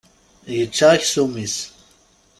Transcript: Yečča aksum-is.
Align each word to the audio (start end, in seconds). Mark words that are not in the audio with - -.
Yečča 0.57 0.85
aksum-is. 0.95 1.55